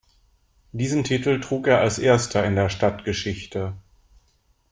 Diesen 0.71 1.03
Titel 1.03 1.39
trug 1.41 1.67
er 1.67 1.77
als 1.81 1.99
erster 1.99 2.43
in 2.43 2.55
der 2.55 2.69
Stadtgeschichte. 2.69 3.75